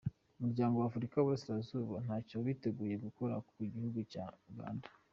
[0.39, 4.87] Umuryango w’Afurika y’Iburasirazuba ntacyo witeguye gukora ku gihugu cya Uganda.